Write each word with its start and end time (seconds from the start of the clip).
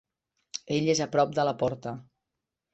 Ell 0.77 0.89
és 0.95 1.03
a 1.05 1.09
prop 1.17 1.37
de 1.41 1.47
la 1.51 1.55
porta. 1.63 1.97